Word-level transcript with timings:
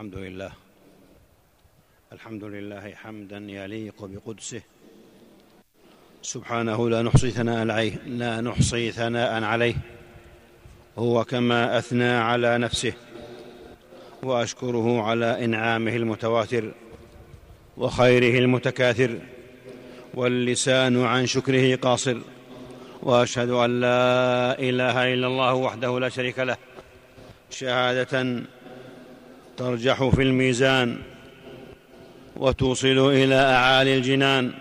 الحمد 0.00 0.14
لله. 0.14 0.52
الحمد 2.12 2.44
لله 2.44 2.94
حمدا 2.94 3.36
يليق 3.36 4.04
بقدسه. 4.04 4.62
سبحانه 6.22 6.88
لا 6.88 7.02
نحصي 7.02 7.30
ثناء 7.30 7.70
عليه 7.70 7.92
لا 8.06 8.40
نحصي 8.40 8.92
ثناء 8.92 9.42
عليه. 9.42 9.74
هو 10.98 11.24
كما 11.24 11.78
أثنى 11.78 12.10
على 12.10 12.58
نفسه. 12.58 12.92
وأشكره 14.22 15.02
على 15.02 15.44
إنعامه 15.44 15.96
المتواتر 15.96 16.72
وخيره 17.76 18.38
المتكاثر. 18.38 19.18
واللسان 20.14 21.04
عن 21.04 21.26
شكره 21.26 21.76
قاصر. 21.76 22.18
وأشهد 23.02 23.50
أن 23.50 23.80
لا 23.80 24.58
إله 24.58 25.14
إلا 25.14 25.26
الله 25.26 25.54
وحده 25.54 26.00
لا 26.00 26.08
شريك 26.08 26.38
له. 26.38 26.56
شهادة 27.50 28.42
ترجح 29.60 30.08
في 30.08 30.22
الميزان 30.22 30.96
وتوصل 32.36 32.98
إلى 33.12 33.34
أعالي 33.34 33.96
الجنان. 33.96 34.52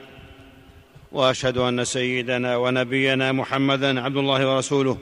وأشهد 1.12 1.58
أن 1.58 1.86
سيدنا 1.86 2.58
ونبينا 2.58 3.32
محمدا 3.32 4.02
عبد 4.02 4.18
الله 4.18 4.56
ورسوله 4.56 4.98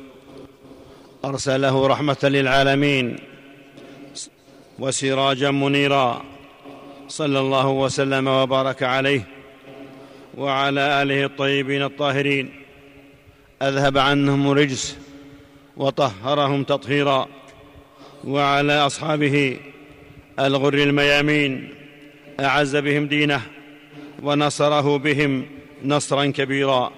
أرسله 1.25 1.88
رحمة 1.88 2.17
للعالمين 2.23 3.15
وسراجا 4.79 5.52
منيرا. 5.52 6.23
صلى 7.07 7.39
الله 7.39 7.67
وسلم 7.67 8.27
وبارك 8.27 8.83
عليه 8.83 9.27
وعلى 10.38 11.02
آله 11.02 11.25
الطيبين 11.25 11.83
الطاهرين. 11.83 12.49
أذهب 13.61 13.97
عنهم 13.97 14.52
الرجس 14.52 14.97
وطهرهم 15.77 16.63
تطهيرا. 16.63 17.27
وعلى 18.23 18.73
أصحابه 18.73 19.57
الغر 20.39 20.73
الميامين 20.73 21.69
أعز 22.39 22.75
بهم 22.75 23.07
دينه 23.07 23.41
ونصره 24.23 24.97
بهم 24.97 25.45
نصرا 25.85 26.25
كبيرا 26.25 26.91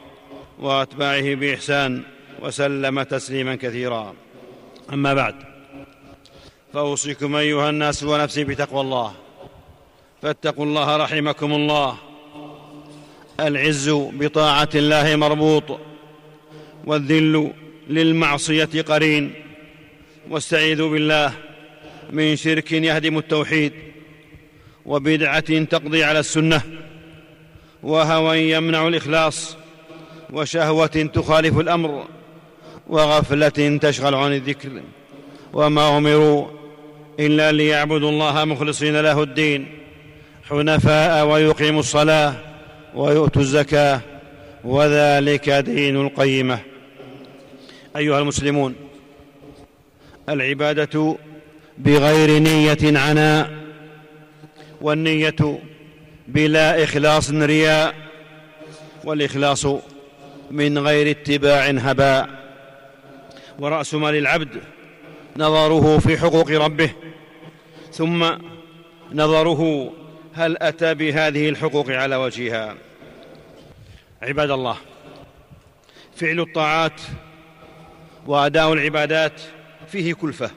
وأتباعه 0.60 1.36
بإحسان 1.36 2.04
وسلم 2.42 3.04
تسليما 3.04 3.56
كثيرا. 3.56 4.14
أما 4.94 5.14
بعد 5.14 5.36
فأوصيكم 6.74 7.36
أيها 7.36 7.70
الناس 7.70 8.04
ونفسي 8.04 8.44
بتقوى 8.44 8.82
الله. 8.82 9.14
فاتقوا 10.22 10.66
الله 10.66 10.98
رحمكم 10.98 11.54
الله. 11.54 11.98
العز 13.40 13.90
بطاعة 13.90 14.70
الله 14.76 15.16
مربوط 15.16 15.80
والذل 16.86 17.54
للمعصية 17.90 18.82
قرين 18.82 19.34
واستعيذوا 20.30 20.90
بالله 20.90 21.49
من 22.12 22.36
شرك 22.36 22.72
يهدم 22.72 23.18
التوحيد 23.18 23.74
وبدعة 24.86 25.64
تقضي 25.64 26.04
على 26.04 26.20
السنة 26.20 26.62
وهوى 27.84 28.52
يمنع 28.52 28.88
الإخلاص 28.88 29.58
وشهوة 30.34 31.10
تخالف 31.14 31.60
الأمر 31.60 32.06
وغفلة 32.88 33.78
تشغل 33.82 34.16
عن 34.16 34.34
الذكر 34.34 34.82
وما 35.54 35.98
أمروا 35.98 36.48
إلا 37.20 37.52
ليعبدوا 37.52 38.10
الله 38.10 38.46
مخلصين 38.46 39.02
له 39.02 39.24
الدين 39.24 39.68
حنفاء 40.50 41.28
ويقيموا 41.28 41.80
الصلاة 41.80 42.36
ويؤتوا 42.96 43.42
الزكاة 43.42 44.02
وذلك 44.64 45.50
دين 45.50 46.02
القيمة. 46.02 46.60
أيها 47.96 48.20
المسلمون 48.20 48.76
العبادة 50.30 51.18
بغير 51.80 52.40
نية 52.40 53.00
عناء 53.00 53.52
والنية 54.82 55.60
بلا 56.28 56.84
إخلاص 56.84 57.32
رياء 57.32 57.96
والإخلاص 59.04 59.68
من 60.52 60.78
غير 60.78 61.12
اتباع 61.12 61.70
هباء. 61.70 62.30
ورأس 63.60 63.94
مال 63.94 64.16
العبد 64.16 64.62
نظره 65.38 66.00
في 66.00 66.18
حقوق 66.18 66.52
ربه 66.52 66.92
ثم 67.92 68.30
نظره 69.12 69.92
هل 70.34 70.58
أتى 70.62 70.94
بهذه 70.94 71.50
الحقوق 71.50 71.90
على 71.90 72.16
وجهها. 72.16 72.76
عباد 74.22 74.52
الله 74.52 74.78
فعل 76.16 76.40
الطاعات 76.40 77.02
وأداء 78.28 78.74
العبادات 78.74 79.42
فيه 79.88 80.14
كلفة. 80.14 80.52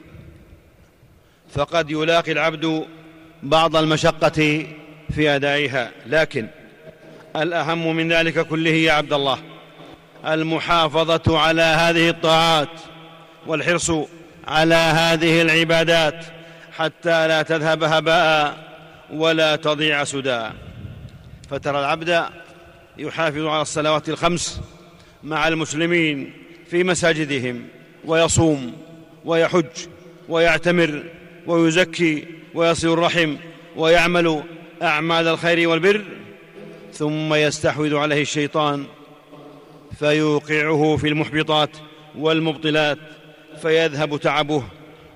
فقد 1.53 1.91
يلاقي 1.91 2.31
العبد 2.31 2.85
بعض 3.43 3.75
المشقة 3.75 4.65
في 5.15 5.29
أدائها. 5.29 5.91
لكن 6.05 6.47
الأهم 7.35 7.95
من 7.95 8.13
ذلك 8.13 8.47
كله 8.47 8.71
يا 8.71 8.91
عبد 8.91 9.13
الله 9.13 9.39
المحافظة 10.27 11.39
على 11.39 11.61
هذه 11.61 12.09
الطاعات 12.09 12.69
والحرص 13.47 13.91
على 14.47 14.75
هذه 14.75 15.41
العبادات 15.41 16.25
حتى 16.77 17.27
لا 17.27 17.41
تذهب 17.41 17.83
هباء 17.83 18.57
ولا 19.13 19.55
تضيع 19.55 20.03
سدى. 20.03 20.49
فترى 21.49 21.79
العبد 21.79 22.23
يحافظ 22.97 23.45
على 23.45 23.61
الصلوات 23.61 24.09
الخمس 24.09 24.61
مع 25.23 25.47
المسلمين 25.47 26.33
في 26.69 26.83
مساجدهم 26.83 27.67
ويصوم 28.05 28.73
ويحج 29.25 29.87
ويعتمر 30.29 31.03
ويزكي 31.47 32.25
ويصل 32.53 32.93
الرحم 32.93 33.35
ويعمل 33.75 34.43
أعمال 34.81 35.27
الخير 35.27 35.69
والبر 35.69 36.01
ثم 36.93 37.33
يستحوذ 37.33 37.95
عليه 37.95 38.21
الشيطان 38.21 38.85
فيوقعه 39.99 40.97
في 40.97 41.07
المحبطات 41.07 41.69
والمبطلات 42.17 42.97
فيذهب 43.61 44.17
تعبه 44.17 44.63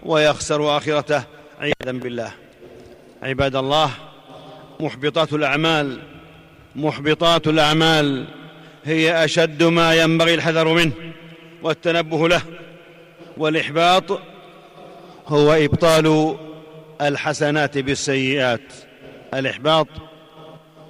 ويخسر 0.04 0.78
آخرته 0.78 1.24
عياذا 1.60 1.92
بالله. 1.92 2.32
عباد 3.24 3.56
الله 3.56 3.92
محبطات 4.80 5.34
الأعمال 5.34 6.00
محبطات 6.76 7.48
الأعمال 7.48 8.28
هي 8.86 9.26
أشد 9.26 9.64
ما 9.64 9.96
ينبغي 9.96 10.34
الحذر 10.34 10.68
منه 10.74 10.92
والتنبه 11.64 12.28
له 12.28 12.42
والإحباط 13.38 14.20
هو 15.28 15.54
إبطال 15.54 16.38
الحسنات 17.02 17.78
بالسيئات. 17.78 18.74
الإحباط 19.34 19.88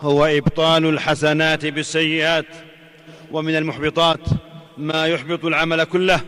هو 0.02 0.26
إبطال 0.26 0.86
الحسنات 0.86 1.66
بالسيئات. 1.66 2.46
ومن 3.32 3.56
المحبطات 3.56 4.20
ما 4.78 5.08
يحبط 5.08 5.46
العمل 5.46 5.84
كله 5.84 6.22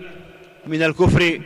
من 0.68 0.84
الكفر 0.84 1.42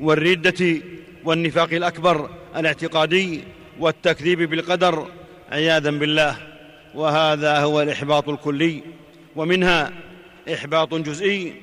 والردة 0.00 0.82
والنفاق 1.24 1.72
الأكبر 1.72 2.30
الاعتقادي 2.56 3.40
والتكذيب 3.78 4.42
بالقدر. 4.42 5.08
عياذا 5.52 5.90
بالله. 5.90 6.36
وهذا 6.94 7.58
هو 7.58 7.82
الإحباط 7.82 8.28
الكلي. 8.28 8.82
ومنها 9.36 9.92
إحباط 10.54 10.94
جزئي 10.94 11.54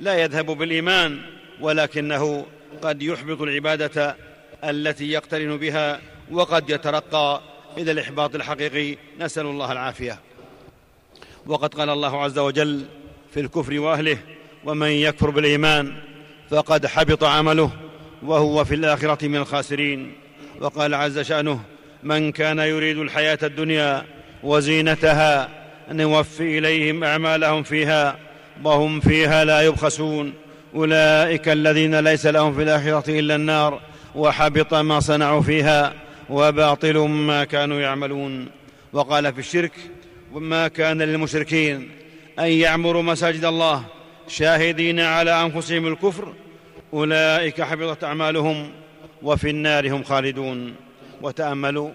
لا 0.00 0.14
يذهب 0.14 0.46
بالإيمان 0.46 1.18
ولكنه 1.60 2.46
قد 2.82 3.02
يحبط 3.02 3.42
العبادة 3.42 4.16
التي 4.64 5.10
يقترن 5.10 5.56
بها 5.56 6.00
وقد 6.30 6.70
يترقى 6.70 7.40
إلى 7.78 7.92
الإحباط 7.92 8.34
الحقيقي. 8.34 8.96
نسأل 9.20 9.46
الله 9.46 9.72
العافية. 9.72 10.18
وقد 11.46 11.74
قال 11.74 11.90
الله 11.90 12.22
عز 12.22 12.38
وجل 12.38 12.84
في 13.34 13.40
الكفر 13.40 13.80
وأهله 13.80 14.18
ومن 14.64 14.88
يكفر 14.88 15.30
بالإيمان 15.30 15.96
فقد 16.50 16.86
حبط 16.86 17.24
عمله 17.24 17.70
وهو 18.22 18.64
في 18.64 18.74
الآخرة 18.74 19.26
من 19.28 19.36
الخاسرين 19.36 20.12
وقال 20.60 20.94
عز 20.94 21.18
شأنه 21.18 21.60
من 22.02 22.32
كان 22.32 22.58
يريد 22.58 22.98
الحياة 22.98 23.38
الدنيا 23.42 24.04
وزينتها 24.42 25.48
نوفي 25.90 26.58
إليهم 26.58 27.04
أعمالهم 27.04 27.62
فيها 27.62 28.18
وهم 28.64 29.00
فيها 29.00 29.44
لا 29.44 29.62
يبخسون 29.62 30.32
أولئك 30.74 31.48
الذين 31.48 32.00
ليس 32.00 32.26
لهم 32.26 32.54
في 32.54 32.62
الآخرة 32.62 33.18
إلا 33.20 33.34
النار 33.34 33.80
وحبط 34.14 34.74
ما 34.74 35.00
صنعوا 35.00 35.42
فيها 35.42 35.94
وباطل 36.30 36.98
ما 36.98 37.44
كانوا 37.44 37.80
يعملون. 37.80 38.48
وقال 38.92 39.32
في 39.32 39.38
الشرك 39.38 39.72
وما 40.32 40.68
كان 40.68 41.02
للمشركين 41.02 41.90
أن 42.38 42.46
يعمروا 42.46 43.02
مساجد 43.02 43.44
الله 43.44 43.84
شاهدين 44.28 45.00
على 45.00 45.42
أنفسهم 45.42 45.86
الكفر 45.86 46.32
أولئك 46.92 47.62
حبطت 47.62 48.04
أعمالهم 48.04 48.70
وفي 49.22 49.50
النار 49.50 49.88
هم 49.88 50.02
خالدون. 50.02 50.74
وتأملوا 51.22 51.90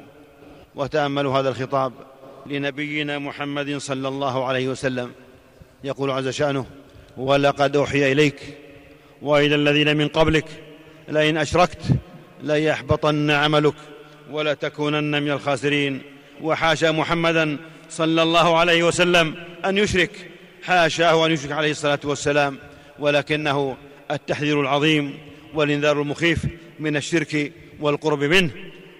وتأملوا 0.75 1.39
هذا 1.39 1.49
الخطاب 1.49 1.93
لنبينا 2.45 3.19
محمد 3.19 3.77
صلى 3.77 4.07
الله 4.07 4.45
عليه 4.45 4.67
وسلم. 4.67 5.11
يقول 5.83 6.11
عز 6.11 6.29
شأنه 6.29 6.65
ولقد 7.17 7.75
أوحي 7.75 8.11
إليك 8.11 8.35
وإلى 9.21 9.55
الذين 9.55 9.97
من 9.97 10.07
قبلك 10.07 10.45
لئن 11.09 11.37
أشركت 11.37 11.81
ليحبطن 12.43 13.31
عملك 13.31 13.73
ولتكونن 14.31 15.23
من 15.23 15.31
الخاسرين. 15.31 16.01
وحاشا 16.41 16.91
محمدا 16.91 17.57
صلى 17.89 18.23
الله 18.23 18.57
عليه 18.57 18.83
وسلم 18.83 19.35
أن 19.65 19.77
يشرك. 19.77 20.11
حاشاه 20.63 21.25
أن 21.25 21.31
يشرك 21.31 21.51
عليه 21.51 21.71
الصلاة 21.71 21.99
والسلام 22.03 22.57
ولكنه 22.99 23.77
التحذير 24.11 24.61
العظيم 24.61 25.17
والإنذار 25.53 26.01
المخيف 26.01 26.45
من 26.79 26.95
الشرك 26.95 27.51
والقرب 27.79 28.23
منه. 28.23 28.51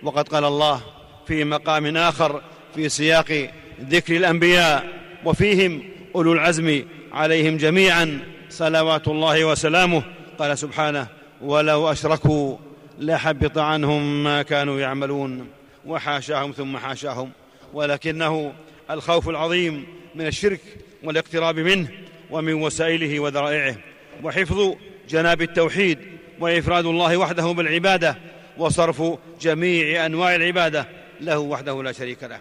وقد 0.04 0.28
قال 0.28 0.46
الله 0.46 0.81
في 1.28 1.44
مقام 1.44 1.98
آخر 1.98 2.42
في 2.75 2.90
سياق 2.90 3.50
ذكر 3.90 4.16
الأنبياء 4.16 4.88
وفيهم 5.25 5.84
أولو 6.16 6.34
العزم 6.34 6.84
عليهم 7.13 7.58
جميعا 7.58 8.19
صلوات 8.50 9.08
الله 9.08 9.46
وسلامه. 9.46 10.04
قال 10.40 10.58
سبحانه 10.58 11.08
ولو 11.42 11.92
أشركوا 11.92 12.58
لحبط 13.00 13.58
عنهم 13.58 14.24
ما 14.24 14.42
كانوا 14.42 14.80
يعملون 14.80 15.48
وحاشاهم 15.86 16.52
ثم 16.52 16.78
حاشاهم. 16.78 17.31
ولكنه 17.74 18.54
الخوف 18.92 19.30
العظيم 19.30 19.86
من 20.16 20.28
الشرك 20.28 20.62
والاقتراب 21.04 21.60
منه 21.60 21.88
ومن 22.30 22.54
وسائله 22.54 23.19
وذرائعه. 23.19 23.75
وحفظ 24.24 24.74
جناب 25.10 25.42
التوحيد 25.42 26.00
وإفراد 26.40 26.86
الله 26.86 27.18
وحده 27.18 27.52
بالعبادة 27.52 28.18
وصرف 28.58 29.04
جميع 29.42 30.06
أنواع 30.06 30.36
العبادة 30.36 30.88
له 31.22 31.40
وحده 31.40 31.84
لا 31.84 31.92
شريك 31.92 32.24
له. 32.24 32.40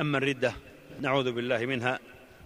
أما 0.00 0.18
الردة 0.18 0.52
نعوذ 1.00 1.32
بالله 1.32 1.66
منها. 1.66 1.98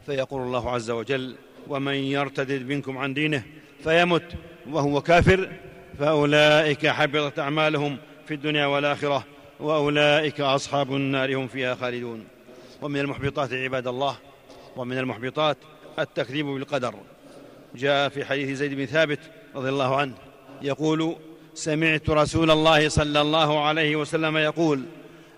فيقول 0.07 0.43
الله 0.43 0.71
عز 0.71 0.91
وجل 0.91 1.35
ومن 1.69 1.95
يرتد 1.95 2.53
منكم 2.53 2.99
عن 2.99 3.15
دينه 3.15 3.43
فيمت 3.85 4.35
وهو 4.71 5.01
كافر 5.01 5.51
فأولئك 5.99 6.87
حبطت 6.87 7.39
أعمالهم 7.39 7.97
في 8.27 8.35
الدنيا 8.35 8.67
والآخرة 8.67 9.25
وأولئك 9.61 10.41
أصحاب 10.41 10.97
النار 10.97 11.35
هم 11.35 11.49
فيها 11.49 11.75
خالدون. 11.75 12.25
ومن 12.83 13.01
المحبطات 13.01 13.53
عباد 13.53 13.87
الله 13.87 14.17
ومن 14.77 14.99
المحبطات 14.99 15.57
التكذيب 15.99 16.47
بالقدر. 16.47 16.95
جاء 17.75 18.09
في 18.09 18.25
حديث 18.25 18.59
زيد 18.59 18.75
بن 18.75 18.87
ثابت 18.87 19.19
رضي 19.55 19.69
الله 19.69 19.97
عنه 19.97 20.15
يقول 20.63 21.17
سمعت 21.55 22.11
رسول 22.11 22.51
الله 22.51 22.89
صلى 22.89 23.21
الله 23.21 23.65
عليه 23.65 23.97
وسلم 23.97 24.37
يقول 24.37 24.83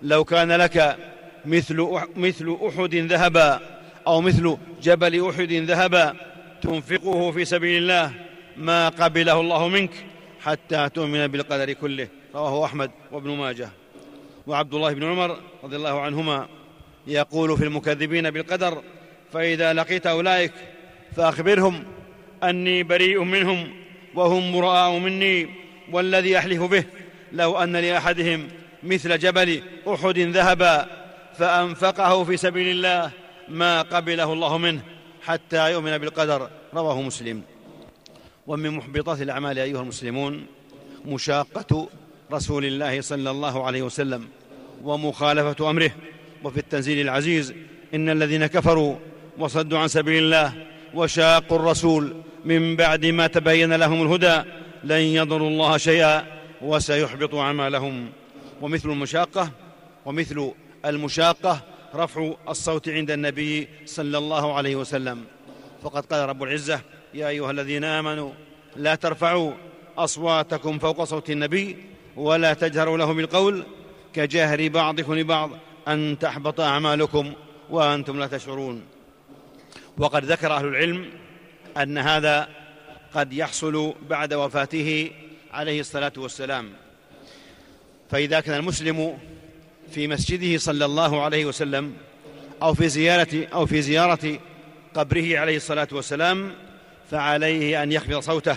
لو 0.02 0.24
كان 0.24 0.52
لك 0.52 0.96
مثل 1.44 2.00
مثل 2.16 2.56
أحد 2.66 2.94
ذهبا 2.94 3.60
أو 4.06 4.20
مثل 4.20 4.56
جبل 4.82 5.28
أحد 5.28 5.52
ذهبا 5.52 6.14
تنفقه 6.62 7.30
في 7.30 7.44
سبيل 7.44 7.82
الله 7.82 8.12
ما 8.56 8.88
قبله 8.88 9.40
الله 9.40 9.68
منك 9.68 9.90
حتى 10.40 10.88
تؤمن 10.88 11.26
بالقدر 11.26 11.72
كله. 11.72 12.08
رواه 12.34 12.64
أحمد 12.64 12.90
وابن 13.12 13.30
ماجه. 13.30 13.68
وعبد 14.46 14.74
الله 14.74 14.92
بن 14.92 15.04
عمر 15.04 15.36
رضي 15.64 15.76
الله 15.76 16.00
عنهما 16.00 16.48
يقول 17.06 17.58
في 17.58 17.64
المكذبين 17.64 18.30
بالقدر 18.30 18.82
فإذا 19.32 19.72
لقيت 19.72 20.06
أولئك 20.06 20.52
فأخبرهم 21.16 21.84
أني 22.44 22.82
بريء 22.82 23.22
منهم 23.22 23.68
وهم 24.14 24.52
براء 24.52 24.98
مني 24.98 25.48
والذي 25.92 26.38
أحلف 26.38 26.62
به 26.62 26.84
لو 27.32 27.58
أن 27.58 27.76
لأحدهم 27.76 28.48
مثل 28.82 29.18
جبل 29.18 29.62
أحد 29.88 30.18
ذهبا 30.18 30.86
فأنفقه 31.38 32.24
في 32.24 32.36
سبيل 32.36 32.68
الله 32.68 33.10
ما 33.48 33.82
قبله 33.82 34.32
الله 34.32 34.58
منه 34.58 34.80
حتى 35.22 35.72
يؤمن 35.72 35.98
بالقدر. 35.98 36.50
رواه 36.74 37.02
مسلم. 37.02 37.42
ومن 38.46 38.70
محبطات 38.70 39.20
الأعمال 39.20 39.58
أيها 39.58 39.80
المسلمون 39.80 40.46
مشاقة 41.04 41.88
رسول 42.32 42.64
الله 42.64 43.00
صلى 43.00 43.30
الله 43.30 43.66
عليه 43.66 43.82
وسلم 43.82 44.28
ومخالفة 44.82 45.70
أمره. 45.70 45.90
وفي 46.44 46.58
التنزيل 46.58 47.00
العزيز 47.00 47.54
إن 47.94 48.08
الذين 48.08 48.46
كفروا 48.46 48.96
وصدوا 49.38 49.78
عن 49.78 49.88
سبيل 49.88 50.22
الله 50.22 50.52
وشاقوا 50.94 51.58
الرسول 51.58 52.16
من 52.44 52.76
بعد 52.76 53.06
ما 53.06 53.26
تبين 53.26 53.72
لهم 53.72 54.02
الهدى 54.02 54.50
لن 54.84 55.00
يضروا 55.00 55.48
الله 55.48 55.76
شيئا 55.76 56.26
وسيحبط 56.62 57.34
أعمالهم. 57.34 58.08
ومثل 58.62 58.90
المشاقة 58.90 59.50
ومثل 60.04 60.52
المشاقة 60.84 61.60
رفع 61.96 62.34
الصوت 62.48 62.88
عند 62.88 63.10
النبي 63.10 63.68
صلى 63.84 64.18
الله 64.18 64.54
عليه 64.54 64.76
وسلم. 64.76 65.24
فقد 65.82 66.06
قال 66.06 66.28
رب 66.28 66.42
العزة 66.42 66.80
يا 67.14 67.28
أيها 67.28 67.50
الذين 67.50 67.84
آمنوا 67.84 68.32
لا 68.76 68.94
ترفعوا 68.94 69.52
أصواتكم 69.98 70.78
فوق 70.78 71.04
صوت 71.04 71.30
النبي 71.30 71.76
ولا 72.16 72.54
تجهروا 72.54 72.98
له 72.98 73.12
بالقول 73.12 73.64
كجهر 74.12 74.68
بعضكم 74.68 75.14
لبعض 75.14 75.50
أن 75.88 76.18
تحبط 76.20 76.60
أعمالكم 76.60 77.32
وأنتم 77.70 78.18
لا 78.18 78.26
تشعرون. 78.26 78.82
وقد 79.98 80.24
ذكر 80.24 80.52
أهل 80.52 80.66
العلم 80.66 81.10
أن 81.76 81.98
هذا 81.98 82.48
قد 83.14 83.32
يحصل 83.32 83.94
بعد 84.08 84.34
وفاته 84.34 85.10
عليه 85.52 85.80
الصلاة 85.80 86.12
والسلام. 86.16 86.72
فإذا 88.10 88.40
كان 88.40 88.56
المسلم 88.56 89.18
في 89.90 90.08
مسجده 90.08 90.58
صلى 90.58 90.84
الله 90.84 91.22
عليه 91.22 91.44
وسلم 91.46 91.92
أو 92.62 92.74
في 92.74 92.88
زياره 92.88 93.46
أو 93.52 93.66
في 93.66 93.82
زيارة 93.82 94.38
قبره 94.94 95.38
عليه 95.38 95.56
الصلاة 95.56 95.88
والسلام 95.92 96.52
فعليه 97.10 97.82
أن 97.82 97.92
يخفض 97.92 98.18
صوته. 98.20 98.56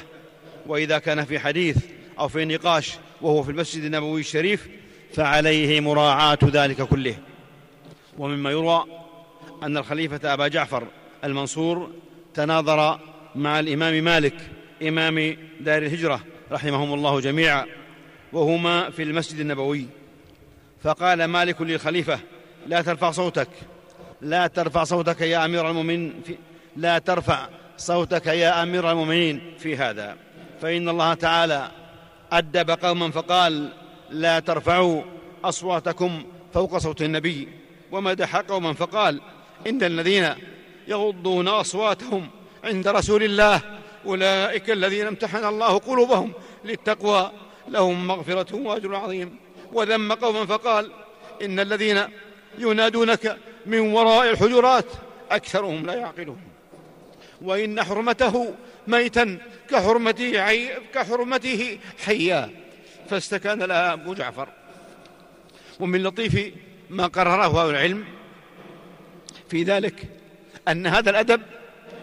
وإذا 0.68 0.98
كان 1.00 1.26
في 1.26 1.40
حديث 1.40 1.78
أو 2.20 2.28
في 2.28 2.46
نقاش 2.46 2.98
وهو 3.22 3.44
في 3.44 3.52
المسجد 3.52 3.84
النبوي 3.84 4.20
الشريف 4.20 4.68
فعليه 5.14 5.80
مراعاة 5.80 6.40
ذلك 6.44 6.81
كله. 6.81 7.16
ومما 8.18 8.52
يروى 8.52 8.86
أن 9.64 9.78
الخليفة 9.78 10.34
أبا 10.34 10.48
جعفر 10.48 10.88
المنصور 11.24 11.92
تناظر 12.34 13.00
مع 13.36 13.60
الإمام 13.60 14.04
مالك 14.04 14.36
إمام 14.81 15.38
دار 15.62 15.81
الهجرة 15.81 16.24
رحمهم 16.52 16.94
الله 16.94 17.20
جميعا 17.20 17.66
وهما 18.34 18.90
في 18.90 19.04
المسجد 19.04 19.40
النبوي. 19.40 19.86
فقال 20.84 21.26
مالك 21.26 21.62
للخليفة 21.62 22.20
لا 22.68 22.81
ترفع 22.81 23.12
صوتك. 23.12 23.50
لا 24.22 24.48
ترفع 24.48 24.84
صوتك 24.84 25.22
يا 25.22 25.46
أمير 25.46 25.70
المؤمنين 25.70 26.22
في 26.26 26.38
لا 26.76 27.00
ترفع 27.00 27.48
صوتك 27.78 28.28
يا 28.28 28.64
أمير 28.64 28.92
المؤمنين 28.92 29.54
في 29.60 29.78
هذا. 29.78 30.18
فإن 30.62 30.90
الله 30.90 31.14
تعالى 31.14 31.72
أدب 32.31 32.72
قوما 32.72 33.12
فقال 33.12 33.70
لا 34.10 34.40
ترفعوا 34.40 35.02
أصواتكم 35.44 36.24
فوق 36.54 36.78
صوت 36.78 37.02
النبي. 37.02 37.48
ومدح 37.92 38.36
قوما 38.36 38.74
فقال 38.74 39.21
إن 39.68 39.83
الذين 39.83 40.30
يغضون 40.88 41.48
أصواتهم 41.48 42.30
عند 42.64 42.88
رسول 42.88 43.24
الله 43.24 43.62
أولئك 44.06 44.69
الذين 44.69 45.07
امتحن 45.07 45.45
الله 45.45 45.78
قلوبهم 45.78 46.31
للتقوى 46.66 47.31
لهم 47.68 48.07
مغفرة 48.07 48.56
وأجر 48.56 48.95
عظيم. 48.95 49.36
وذم 49.73 50.14
قوما 50.14 50.45
فقال 50.45 50.92
إن 51.42 51.59
الذين 51.59 52.04
ينادونك 52.57 53.38
من 53.66 53.80
وراء 53.80 54.30
الحجرات 54.30 54.85
أكثرهم 55.31 55.85
لا 55.85 55.94
يعقلون. 55.94 56.42
وإن 57.42 57.83
حرمته 57.83 58.56
ميتا 58.88 59.38
كحرمته, 59.69 60.45
حي 60.45 60.69
كحرمته 60.94 61.80
حيا. 62.06 62.49
فاستكان 63.09 63.64
لها 63.64 63.94
أبو 63.94 64.14
جعفر. 64.14 64.47
ومن 65.80 66.04
لطيف 66.04 66.54
ما 66.90 67.07
قرره 67.07 67.64
أهل 67.64 67.69
العلم 67.69 68.06
في 69.49 69.64
ذلك 69.64 70.07
أن 70.68 70.88
هذا 70.88 71.09
الأدب 71.09 71.42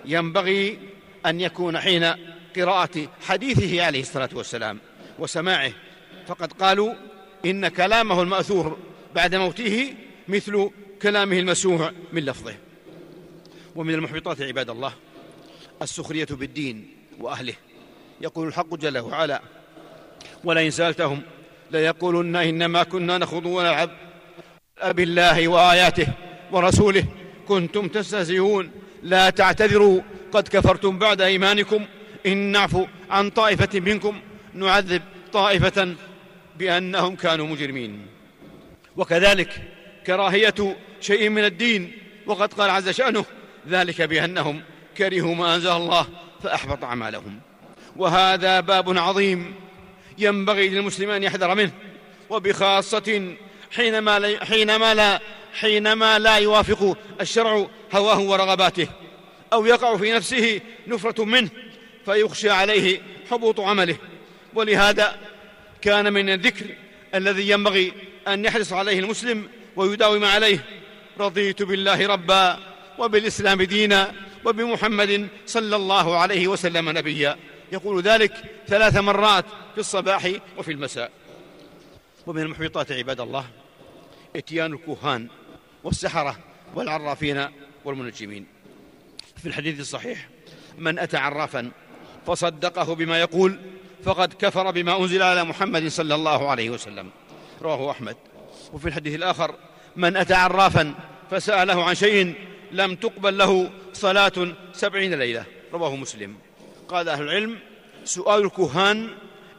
ينبغي 0.04 0.78
أن 1.26 1.40
يكون 1.40 1.80
حين 1.80 2.14
قراءة 2.56 3.08
حديثه 3.26 3.84
عليه 3.84 4.00
الصلاة 4.00 4.28
والسلام 4.34 4.78
وسماعه. 5.18 5.72
فقد 6.26 6.52
قالوا 6.52 6.94
إن 7.44 7.68
كلامه 7.68 8.22
المأثور 8.22 8.78
بعد 9.14 9.34
موته 9.34 9.94
مثل 10.28 10.70
كلامه 11.02 11.38
المسموع 11.38 11.92
من 12.12 12.24
لفظه. 12.24 12.54
ومن 13.76 13.94
المحبطات 13.94 14.42
عباد 14.42 14.70
الله 14.70 14.92
السخرية 15.82 16.26
بالدين 16.30 16.88
وأهله. 17.20 17.54
يقول 18.20 18.48
الحق 18.48 18.74
جل 18.74 18.98
وعلا 18.98 19.42
ولئن 20.44 20.70
سألتهم 20.70 21.22
ليقولن 21.70 22.36
إنما 22.36 22.82
كنا 22.82 23.18
نخوض 23.18 23.46
ونلعب 23.46 23.90
أب 24.78 25.00
الله 25.00 25.48
وآياته 25.48 26.06
ورسوله. 26.52 27.04
كنتم 27.48 27.88
تستهزئون. 27.88 28.70
لا 29.02 29.30
تعتذروا. 29.30 30.00
قد 30.32 30.48
كفرتم 30.48 30.98
بعد 30.98 31.20
إيمانكم. 31.20 31.84
إن 32.26 32.36
نعفو 32.36 32.86
عن 33.10 33.30
طائفة 33.30 33.80
منكم. 33.80 34.20
نعذب 34.54 35.02
طائفة 35.32 35.94
بأنهم 36.58 37.16
كانوا 37.16 37.46
مجرمين. 37.46 38.06
وكذلك 38.96 39.62
كراهية 40.06 40.76
شيء 41.00 41.28
من 41.28 41.44
الدين 41.44 41.92
وقد 42.26 42.54
قال 42.54 42.70
عز 42.70 42.88
شأنه 42.88 43.24
ذلك 43.68 44.02
بأنهم 44.02 44.62
كرهوا 44.98 45.34
ما 45.34 45.54
أنزل 45.54 45.70
الله 45.70 46.06
فأحبط 46.42 46.84
أعمالهم. 46.84 47.40
وهذا 47.96 48.60
باب 48.60 48.98
عظيم 48.98 49.54
ينبغي 50.18 50.68
للمسلم 50.68 51.10
أن 51.10 51.22
يحذر 51.22 51.54
منه 51.54 51.72
وبخاصة 52.30 53.34
حينما 53.70 54.18
لا 54.18 54.44
حينما 54.44 54.94
لا 54.94 55.20
حينما 55.54 56.18
لا 56.18 56.36
يوافق 56.36 56.96
الشرع 57.20 57.66
هواه 57.92 58.20
ورغباته 58.20 58.88
أو 59.52 59.66
يقع 59.66 59.96
في 59.96 60.12
نفسه 60.12 60.60
نفرة 60.86 61.24
منه 61.24 61.48
فيخشى 62.04 62.50
عليه 62.50 63.00
حبوط 63.30 63.60
عمله. 63.60 63.96
ولهذا 64.54 65.16
كان 65.82 66.12
من 66.12 66.28
الذكر 66.28 66.66
الذي 67.14 67.50
ينبغي 67.50 67.92
أن 68.28 68.44
يحرص 68.44 68.72
عليه 68.72 68.98
المسلم 68.98 69.48
ويداوم 69.76 70.24
عليه. 70.24 70.64
رضيت 71.20 71.62
بالله 71.62 72.06
ربا 72.06 72.58
وبالإسلام 72.98 73.62
دينا 73.62 74.12
وبمحمد 74.44 75.28
صلى 75.46 75.76
الله 75.76 76.16
عليه 76.18 76.48
وسلم 76.48 76.90
نبيا. 76.90 77.36
يقول 77.72 78.02
ذلك 78.02 78.32
ثلاث 78.66 78.96
مرات 78.96 79.44
في 79.74 79.80
الصباح 79.80 80.30
وفي 80.58 80.72
المساء. 80.72 81.10
ومن 82.26 82.42
المحبطات 82.42 82.92
عباد 82.92 83.20
الله 83.20 83.46
إتيان 84.36 84.72
الكهان 84.72 85.28
والسحرة 85.84 86.38
والعرافين 86.74 87.48
والمنجمين. 87.84 88.46
في 89.36 89.46
الحديث 89.46 89.80
الصحيح 89.80 90.28
من 90.78 90.98
أتى 90.98 91.16
عرافا 91.16 91.70
فصدقه 92.26 92.94
بما 92.94 93.20
يقول 93.20 93.58
فقد 94.04 94.32
كفر 94.32 94.70
بما 94.70 95.00
أنزل 95.00 95.22
على 95.22 95.44
محمد 95.44 95.88
صلى 95.88 96.14
الله 96.14 96.50
عليه 96.50 96.70
وسلم. 96.70 97.10
رواه 97.62 97.90
أحمد. 97.90 98.16
وفي 98.72 98.88
الحديث 98.88 99.14
الآخر 99.14 99.54
من 99.96 100.16
أتى 100.16 100.34
عرافا 100.34 100.94
فسأله 101.30 101.84
عن 101.84 101.94
شيء 101.94 102.34
لم 102.72 102.94
تقبل 102.94 103.38
له 103.38 103.70
صلاة 103.92 104.32
سبعين 104.72 105.14
ليلة. 105.14 105.44
رواه 105.72 105.96
مسلم. 105.96 106.34
قال 106.88 107.08
أهل 107.08 107.22
العلم 107.22 107.58
سؤال 108.04 108.44
الكهان 108.44 109.08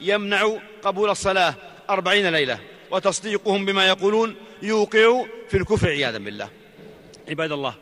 يمنع 0.01 0.57
قبول 0.81 1.09
الصلاة 1.09 1.55
أربعين 1.89 2.29
ليلة 2.29 2.59
وتصديقهم 2.91 3.65
بما 3.65 3.87
يقولون 3.87 4.35
يوقع 4.61 5.25
في 5.49 5.57
الكفر 5.57 5.89
عياذا 5.89 6.17
بالله. 6.17 6.49
عباد 7.29 7.51
الله 7.51 7.75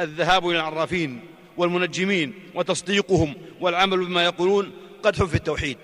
الذهاب 0.00 0.48
إلى 0.48 0.56
العرافين 0.56 1.20
والمنجمين 1.56 2.34
وتصديقهم 2.54 3.34
والعمل 3.60 4.04
بما 4.04 4.24
يقولون 4.24 4.72
قدح 5.06 5.24
في 5.24 5.34
التوحيد. 5.34 5.78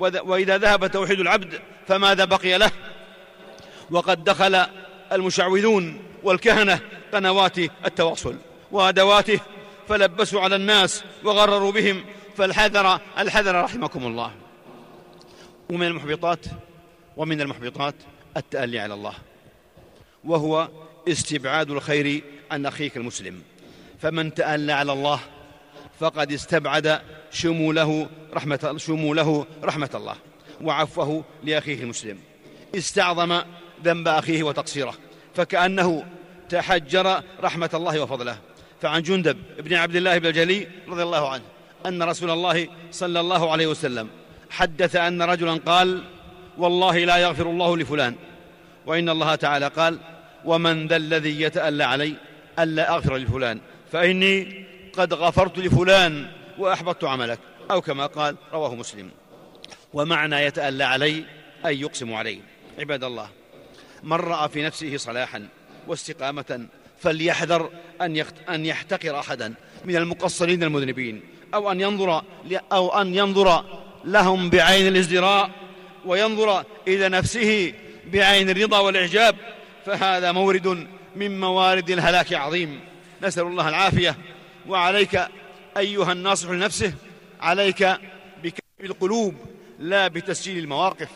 وإذا 0.00 0.58
ذهب 0.58 0.86
توحيد 0.86 1.20
العبد 1.20 1.60
فماذا 1.86 2.24
بقي 2.24 2.58
له؟ 2.58 2.70
وقد 3.90 4.24
دخل 4.24 4.66
المشعوذون 5.12 6.00
والكهنة 6.22 6.80
قنوات 7.12 7.58
التواصل. 7.58 8.36
وأدواته 8.72 9.40
فلبسوا 9.88 10.40
على 10.40 10.56
الناس 10.56 11.04
وغرروا 11.24 11.72
بهم 11.72 12.04
فالحذر 12.36 13.00
الحذر 13.18 13.62
رحمكم 13.62 14.06
الله. 14.06 14.32
ومن 15.68 15.86
المحبطات 15.86 16.46
ومن 17.16 17.40
المحبطات 17.40 17.94
التألي 18.36 18.78
على 18.78 18.94
الله. 18.94 19.14
وهو 20.24 20.68
استبعاد 21.08 21.70
الخير 21.70 22.22
عن 22.50 22.66
أخيك 22.66 22.96
المسلم. 22.96 23.42
فمن 24.02 24.34
تألى 24.34 24.72
على 24.72 24.92
الله 24.92 25.20
فقد 26.00 26.32
استبعد 26.32 27.00
شموله 27.30 28.08
رحمة, 28.34 28.74
شموله 28.76 29.46
رحمة 29.64 29.90
الله. 29.94 30.16
وعفوه 30.60 31.24
لأخيه 31.44 31.82
المسلم. 31.82 32.18
استعظم 32.74 33.40
ذنب 33.84 34.08
أخيه 34.08 34.42
وتقصيره. 34.42 34.94
فكأنه 35.34 36.04
تحجر 36.48 37.22
رحمة 37.42 37.70
الله 37.74 38.00
وفضله. 38.00 38.38
فعن 38.82 39.02
جندب 39.02 39.36
بن 39.58 39.74
عبد 39.74 39.96
الله 39.96 40.18
بن 40.18 40.26
الجلي 40.26 40.68
رضي 40.88 41.02
الله 41.02 41.28
عنه 41.28 41.42
أن 41.86 42.02
رسول 42.02 42.30
الله 42.30 42.68
صلى 42.90 43.20
الله 43.20 43.52
عليه 43.52 43.66
وسلم 43.66 44.08
حدث 44.50 44.96
أن 44.96 45.22
رجلا 45.22 45.54
قال 45.54 46.02
والله 46.58 46.98
لا 46.98 47.16
يغفر 47.16 47.50
الله 47.50 47.76
لفلان. 47.76 48.14
وإن 48.86 49.08
الله 49.08 49.34
تعالى 49.34 49.68
قال 49.68 49.98
ومن 50.44 50.86
ذا 50.86 50.96
الذي 50.96 51.40
يتألى 51.40 51.84
علي 51.84 52.14
ألا 52.58 52.94
أغفر 52.94 53.16
لفلان. 53.16 53.60
فإني 53.92 54.66
قد 54.92 55.14
غفرت 55.14 55.58
لفلان 55.58 56.30
وأحبطت 56.58 57.04
عملك 57.04 57.38
أو 57.70 57.80
كما 57.80 58.06
قال 58.06 58.36
رواه 58.52 58.74
مسلم. 58.74 59.10
ومعنى 59.92 60.36
يتألى 60.36 60.84
علي 60.84 61.24
أي 61.66 61.80
يقسم 61.80 62.14
علي 62.14 62.40
عباد 62.78 63.04
الله 63.04 63.28
من 64.02 64.16
رأى 64.16 64.48
في 64.48 64.62
نفسه 64.62 64.96
صلاحا 64.96 65.48
واستقامة 65.86 66.66
فليحذر 67.00 67.70
أن 68.00 68.24
أن 68.48 68.66
يحتقر 68.66 69.18
أحدا 69.18 69.54
من 69.84 69.96
المقصرين 69.96 70.62
المذنبين 70.62 71.22
أو 71.54 71.72
أن 71.72 71.80
ينظر 71.80 72.22
أو 72.72 73.00
أن 73.00 73.14
ينظر 73.14 73.64
لهم 74.04 74.50
بعين 74.50 74.86
الازدراء 74.86 75.50
وينظر 76.06 76.64
إلى 76.88 77.08
نفسه 77.08 77.74
بعين 78.12 78.50
الرضا 78.50 78.78
والإعجاب. 78.78 79.36
فهذا 79.86 80.32
مورد 80.32 80.86
من 81.16 81.40
موارد 81.40 81.90
الهلاك 81.90 82.32
عظيم. 82.32 82.80
نسأل 83.22 83.46
الله 83.46 83.68
العافية 83.68 84.16
وعليك 84.68 85.28
أيها 85.76 86.12
الناصح 86.12 86.50
لنفسه 86.50 86.92
عليك 87.40 87.98
بكسب 88.42 88.84
القلوب 88.84 89.34
لا 89.78 90.08
بتسجيل 90.08 90.58
المواقف. 90.58 91.08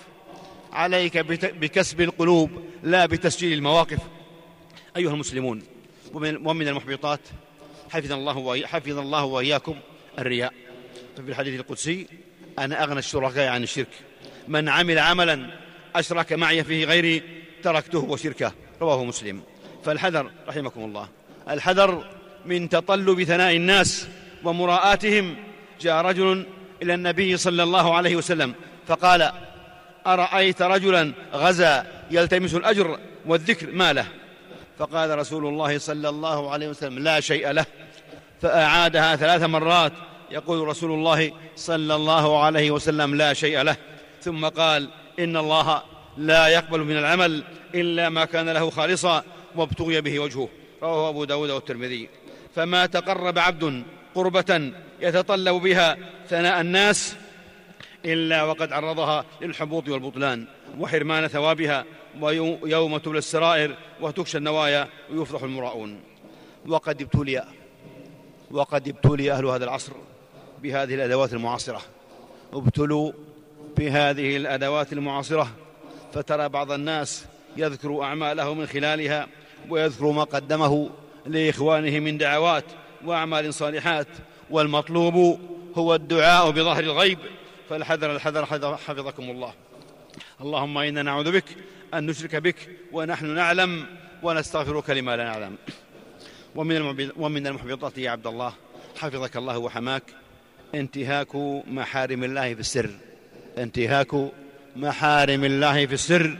عليك 0.73 1.19
بكسب 1.43 2.01
القلوب 2.01 2.51
لا 2.83 3.07
بتسجيل 3.07 3.53
المواقف. 3.53 3.99
أيها 4.97 5.11
المسلمون 5.11 5.63
ومن, 6.15 6.69
المحبطات 6.69 7.21
حفظ 7.91 8.13
الله 8.13 8.67
حفظ 8.67 8.99
الله 8.99 9.25
وإياكم 9.25 9.77
الرياء. 10.19 10.53
ففي 11.17 11.29
الحديث 11.29 11.61
القدسي 11.61 12.07
أنا 12.59 12.83
أغنى 12.85 12.99
الشركاء 12.99 13.49
عن 13.49 13.63
الشرك. 13.63 13.89
من 14.49 14.69
عمل 14.69 14.99
عملا 14.99 15.59
أشرك 15.95 16.33
معي 16.33 16.65
فيه 16.65 16.85
غيري 16.85 17.23
تركته 17.63 17.99
وشركه. 17.99 18.53
رواه 18.81 19.05
مسلم. 19.05 19.43
فالحذر 19.85 20.31
رحمكم 20.49 20.85
الله. 20.85 21.09
الحذر 21.51 22.22
من 22.47 22.69
تطلب 22.69 23.23
ثناء 23.23 23.57
الناس 23.57 24.09
ومراءاتهم 24.45 25.37
جاء 25.81 26.05
رجل 26.05 26.47
إلى 26.83 26.95
النبي 26.95 27.37
صلى 27.37 27.63
الله 27.63 27.95
عليه 27.95 28.17
وسلم 28.17 28.55
فقال 28.89 29.33
أرأيت 30.07 30.63
رجلا 30.63 31.13
غزا 31.35 31.87
يلتمس 32.11 32.55
الأجر 32.55 32.99
والذكر 33.27 33.71
ما 33.71 33.93
له؟ 33.93 34.07
فقال 34.79 35.19
رسول 35.19 35.47
الله 35.47 35.79
صلى 35.79 36.09
الله 36.09 36.51
عليه 36.51 36.69
وسلم 36.69 36.99
لا 36.99 37.21
شيء 37.21 37.51
له. 37.51 37.67
فأعادها 38.43 39.17
ثلاث 39.17 39.43
مرات 39.43 39.93
يقول 40.31 40.69
رسول 40.69 40.91
الله 40.91 41.33
صلى 41.57 41.95
الله 41.95 42.43
عليه 42.45 42.71
وسلم 42.71 43.15
لا 43.15 43.33
شيء 43.33 43.63
له. 43.63 43.77
ثم 44.23 44.49
قال 44.49 44.89
إن 45.19 45.37
الله 45.37 45.83
لا 46.19 46.49
يقبل 46.49 46.81
من 46.81 46.99
العمل 46.99 47.43
إلا 47.75 48.09
ما 48.09 48.25
كان 48.25 48.49
له 48.49 48.71
خالصا 48.71 49.23
وابتغي 49.57 50.01
به 50.01 50.19
وجهه. 50.19 50.49
رواه 50.83 51.09
أبو 51.09 51.25
داود 51.25 51.51
والترمذي. 51.51 52.09
فما 52.55 52.87
تقرب 52.87 53.39
عبد 53.39 53.83
قربة 54.15 54.73
يتطلب 55.01 55.63
بها 55.63 55.97
ثناء 56.29 56.61
الناس 56.61 57.17
إلا 58.05 58.43
وقد 58.43 58.73
عرضها 58.73 59.25
للحبوط 59.41 59.89
والبطلان 59.89 60.47
وحرمان 60.79 61.29
ثوابها 61.29 61.85
ويوم 62.21 62.99
تبلى 62.99 63.19
السرائر 63.19 63.77
وتكشى 64.01 64.39
النوايا 64.39 64.89
ويفضح 65.11 65.43
المراؤون. 65.43 66.01
وقد 66.67 67.03
ابتلي 67.03 67.45
وقد 68.51 68.89
ابتلي 68.89 69.33
أهل 69.33 69.45
هذا 69.45 69.65
العصر 69.65 69.93
بهذه 70.63 70.95
الأدوات 70.95 71.33
المعاصرة. 71.33 71.83
ابتلوا 72.53 73.13
بهذه 73.79 74.37
الأدوات 74.37 74.93
المعاصرة 74.93 75.49
فترى 76.13 76.49
بعض 76.49 76.73
الناس 76.73 77.25
يذكر 77.57 78.03
أعماله 78.03 78.55
من 78.55 78.67
خلالها 78.67 79.29
ويذكر 79.69 80.11
ما 80.11 80.25
قدمه. 80.25 80.91
لإخوانه 81.27 81.99
من 82.01 82.19
دعوات 82.19 82.65
وأعمال 83.05 83.55
صالحات 83.55 84.07
والمطلوب 84.51 85.41
هو 85.75 85.95
الدعاء 85.95 86.51
بظهر 86.51 86.83
الغيب. 86.83 87.19
فالحذر 87.71 88.17
الحذر 88.17 88.47
حفظكم 88.77 89.23
الله. 89.23 89.55
اللهم 90.41 90.79
إنا 90.79 91.03
نعوذ 91.03 91.33
بك 91.33 91.45
أن 91.95 92.07
نشرك 92.07 92.37
بك 92.37 92.57
ونحن 92.93 93.27
نعلم 93.27 93.87
ونستغفرك 94.23 94.91
لما 94.91 95.17
لا 95.17 95.25
نعلم. 95.25 95.57
ومن 96.55 97.11
ومن 97.17 97.47
المحبطات 97.47 97.99
يا 97.99 98.11
عبد 98.11 98.27
الله 98.27 98.53
حفظك 98.99 99.37
الله 99.37 99.59
وحماك. 99.59 100.03
انتهاك 100.75 101.35
محارم 101.67 102.25
الله 102.25 102.55
في 102.55 102.61
السر. 102.61 102.91
انتهاك 103.59 104.15
محارم 104.77 105.45
الله 105.45 105.87
في 105.87 105.95
السر. 105.95 106.39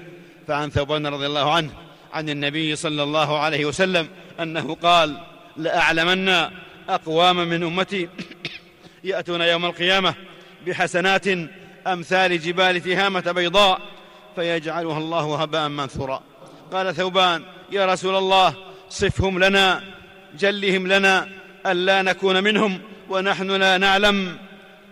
فعن 0.49 0.71
ثوبان 0.71 1.07
رضي 1.07 1.27
الله 1.27 1.53
عنه 1.53 1.71
عن 2.13 2.29
النبي 2.29 2.77
صلى 2.77 3.03
الله 3.03 3.39
عليه 3.39 3.65
وسلم 3.65 4.09
أنه 4.43 4.75
قال 4.75 5.17
لأعلمن 5.57 6.29
أقوام 6.89 7.37
من 7.37 7.63
أمتي 7.63 8.09
يأتون 9.05 9.41
يوم 9.41 9.65
القيامة 9.65 10.15
بحسنات 10.67 11.27
أمثال 11.87 12.41
جبال 12.41 12.81
تهامة 12.81 13.33
بيضاء 13.33 13.81
فيجعلها 14.37 14.99
الله 14.99 15.43
هباء 15.43 15.69
منثورا. 15.69 16.23
قال 16.73 16.95
ثوبان 16.95 17.43
يا 17.73 17.87
رسول 17.87 18.17
الله 18.17 18.55
صفهم 18.89 19.45
لنا 19.45 19.83
جلهم 20.39 20.87
لنا 20.87 21.29
ألا 21.67 22.03
نكون 22.03 22.45
منهم 22.45 22.81
ونحن 23.09 23.51
لا 23.51 23.79
نعلم. 23.79 24.37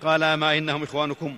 قال 0.05 0.35
ما 0.35 0.59
إنهم 0.59 0.83
إخوانكم 0.83 1.37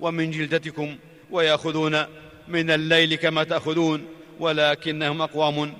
ومن 0.00 0.30
جلدتكم 0.30 0.96
ويأخذون 1.30 2.04
من 2.48 2.70
الليل 2.70 3.14
كما 3.14 3.44
تأخذون 3.44 4.06
ولكنهم 4.40 5.22
أقوام 5.22 5.72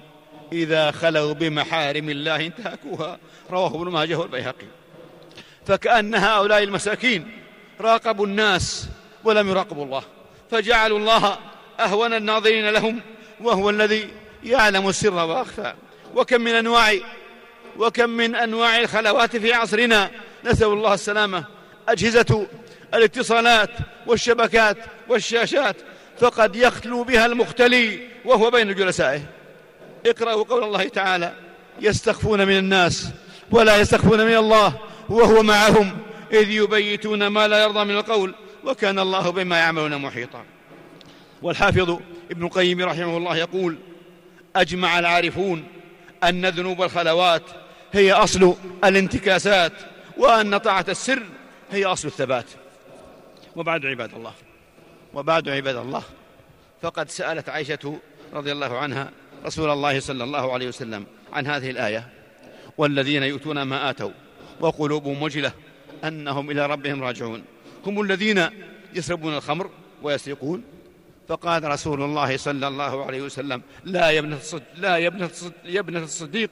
إذا 0.52 0.90
خلوا 0.90 1.32
بمحارم 1.32 2.10
الله 2.10 2.46
انتهكوها. 2.46 3.18
رواه 3.50 3.66
ابن 3.66 3.88
ماجه 3.88 4.18
والبيهقي. 4.18 4.66
فكأن 5.66 6.14
هؤلاء 6.14 6.62
المساكين 6.62 7.38
راقبوا 7.80 8.26
الناس 8.26 8.88
ولم 9.24 9.48
يراقبوا 9.48 9.84
الله. 9.84 10.02
فجعلوا 10.50 10.98
الله 10.98 11.38
أهون 11.80 12.14
الناظرين 12.14 12.68
لهم 12.68 13.00
وهو 13.40 13.70
الذي 13.70 14.08
يعلم 14.44 14.88
السر 14.88 15.14
وأخفى. 15.14 15.74
وكم 16.14 16.40
من 16.40 16.54
أنواع 16.54 16.94
وكم 17.76 18.10
من 18.10 18.34
أنواع 18.34 18.78
الخلوات 18.78 19.36
في 19.36 19.52
عصرنا. 19.52 20.10
نسأل 20.44 20.66
الله 20.66 20.94
السلامة. 20.94 21.44
أجهزة 21.88 22.46
الاتصالات 22.94 23.70
والشبكات 24.06 24.76
والشاشات 25.08 25.76
فقد 26.20 26.56
يختلو 26.56 27.04
بها 27.04 27.26
المختلي 27.26 28.00
وهو 28.24 28.50
بين 28.50 28.74
جلسائه. 28.74 29.37
اقرأوا 30.10 30.44
قول 30.44 30.64
الله 30.64 30.88
تعالى 30.88 31.34
يستخفون 31.80 32.46
من 32.46 32.58
الناس 32.58 33.08
ولا 33.50 33.80
يستخفون 33.80 34.26
من 34.26 34.36
الله 34.36 34.80
وهو 35.08 35.42
معهم 35.42 35.98
إذ 36.32 36.50
يبيتون 36.50 37.26
ما 37.26 37.48
لا 37.48 37.62
يرضى 37.62 37.84
من 37.84 37.96
القول 37.96 38.34
وكان 38.64 38.98
الله 38.98 39.30
بما 39.30 39.58
يعملون 39.58 39.98
محيطا. 39.98 40.44
والحافظ 41.42 41.98
ابن 42.30 42.46
القيم 42.46 42.82
رحمه 42.82 43.16
الله 43.16 43.36
يقول 43.36 43.78
أجمع 44.56 44.98
العارفون 44.98 45.64
أن 46.24 46.46
ذنوب 46.46 46.82
الخلوات 46.82 47.42
هي 47.92 48.12
أصل 48.12 48.54
الانتكاسات 48.84 49.72
وأن 50.16 50.58
طاعة 50.58 50.86
السر 50.88 51.22
هي 51.70 51.84
أصل 51.84 52.08
الثبات. 52.08 52.46
وبعد 53.56 53.86
عباد 53.86 54.14
الله 54.14 54.32
وبعد 55.14 55.48
عباد 55.48 55.76
الله 55.76 56.02
فقد 56.82 57.10
سألت 57.10 57.48
عائشة 57.48 57.98
رضي 58.32 58.52
الله 58.52 58.78
عنها 58.78 59.10
رسول 59.46 59.70
الله 59.70 60.00
صلى 60.00 60.24
الله 60.24 60.52
عليه 60.52 60.68
وسلم 60.68 61.06
عن 61.32 61.46
هذه 61.46 61.70
الآية 61.70 62.08
والذين 62.78 63.22
يؤتون 63.22 63.62
ما 63.62 63.90
آتوا 63.90 64.10
وقلوبهم 64.60 65.22
وجلة 65.22 65.52
أنهم 66.04 66.50
إلى 66.50 66.66
ربهم 66.66 67.02
راجعون 67.02 67.42
هم 67.86 68.00
الذين 68.00 68.48
يشربون 68.94 69.36
الخمر 69.36 69.70
ويسرقون. 70.02 70.64
فقال 71.28 71.64
رسول 71.64 72.02
الله 72.02 72.36
صلى 72.36 72.68
الله 72.68 73.04
عليه 73.04 73.22
وسلم 73.22 73.62
لا 73.84 74.10
يا 74.10 74.18
ابنة 74.18 74.38
لا 74.76 74.96
يا 74.96 75.80
ابنة 75.80 76.02
الصديق 76.02 76.50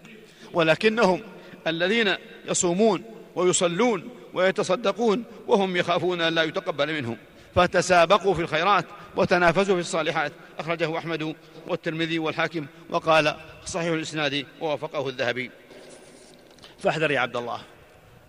ولكنهم 0.53 1.21
الذين 1.67 2.15
يصومون 2.49 3.03
ويصلون 3.35 4.09
ويتصدقون 4.35 5.25
وهم 5.47 5.77
يخافون 5.77 6.21
أن 6.21 6.35
لا 6.35 6.43
يتقبل 6.43 6.95
منهم. 6.95 7.17
فتسابقوا 7.57 8.35
في 8.35 8.41
الخيرات 8.41 8.85
وتنافسوا 9.17 9.75
في 9.75 9.81
الصالحات. 9.81 10.33
أخرجه 10.59 10.99
أحمد 10.99 11.35
والترمذي 11.67 12.19
والحاكم 12.19 12.67
وقال 12.91 13.37
صحيح 13.67 13.93
الإسناد 13.93 14.47
ووافقه 14.61 15.09
الذهبي. 15.09 15.51
فاحذر 16.83 17.11
يا 17.11 17.21
عبد 17.21 17.37
الله. 17.37 17.61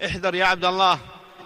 احذر 0.06 0.36
يا 0.36 0.46
عبد 0.46 0.66
الله 0.66 1.00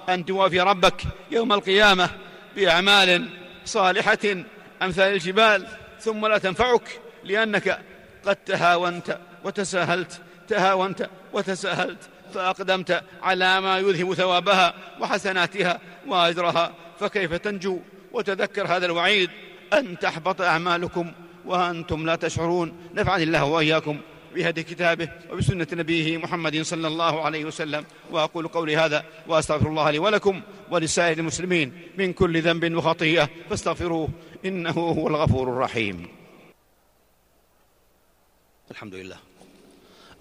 أن 0.10 0.26
توافي 0.26 0.60
ربك 0.60 1.04
يوم 1.32 1.54
القيامة 1.54 2.10
بأعمال 2.56 3.30
صالحة 3.66 4.44
أمثال 4.82 5.14
الجبال 5.14 5.68
ثم 6.00 6.28
لا 6.28 6.38
تنفعك 6.38 7.00
لأنك 7.24 7.80
قد 8.26 8.36
تهاونت 8.36 9.20
وتساهلت 9.44 10.22
تهاونت 10.48 11.10
وتساهلت 11.34 12.10
فأقدمت 12.34 13.04
على 13.24 13.62
ما 13.62 13.78
يذهب 13.78 14.14
ثوابها 14.14 14.74
وحسناتها 15.00 15.80
وأجرها. 16.08 16.72
فكيف 17.02 17.34
تنجو 17.34 17.80
وتذكر 18.12 18.68
هذا 18.68 18.86
الوعيد 18.86 19.30
أن 19.74 20.00
تحبط 20.00 20.42
أعمالكم 20.42 21.12
وأنتم 21.46 22.06
لا 22.06 22.16
تشعرون 22.16 22.74
نفعني 22.94 23.24
الله 23.24 23.44
وإياكم 23.46 24.00
بهدي 24.36 24.64
كتابه 24.64 25.10
وبسنة 25.32 25.68
نبيه 25.74 26.18
محمد 26.18 26.62
صلى 26.62 26.88
الله 26.88 27.26
عليه 27.26 27.46
وسلم 27.46 27.86
وأقول 28.12 28.48
قولي 28.48 28.78
هذا 28.78 29.06
وأستغفر 29.28 29.68
الله 29.68 29.92
لي 29.92 30.00
ولكم 30.00 30.42
ولسائر 30.72 31.18
المسلمين 31.18 31.74
من 31.98 32.14
كل 32.14 32.42
ذنب 32.42 32.76
وخطيئة 32.76 33.30
فاستغفروه 33.50 34.10
إنه 34.46 34.72
هو 34.72 35.08
الغفور 35.08 35.50
الرحيم. 35.50 36.08
الحمد 38.72 38.96
لله. 38.96 39.18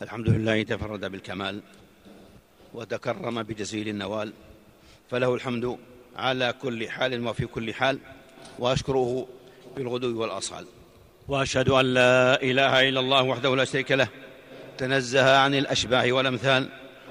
الحمد 0.03 0.29
لله 0.29 0.63
تفرد 0.63 1.05
بالكمال 1.05 1.61
وتكرم 2.75 3.43
بجزيل 3.43 3.89
النوال. 3.89 4.33
فله 5.11 5.35
الحمد 5.35 5.79
على 6.21 6.55
كل 6.63 6.89
حال 6.89 7.27
وفي 7.27 7.47
كل 7.47 7.75
حال 7.75 7.99
وأشكره 8.59 9.27
بالغدو 9.77 10.21
والأصال. 10.21 10.67
وأشهد 11.29 11.69
أن 11.69 11.95
لا 11.95 12.43
إله 12.43 12.89
إلا 12.89 13.01
الله 13.01 13.23
وحده 13.23 13.57
لا 13.57 13.65
شريك 13.65 13.93
له 13.93 14.09
تنزه 14.79 15.39
عن 15.39 15.55
الأشباح 15.55 16.05
والأمثال 16.05 16.69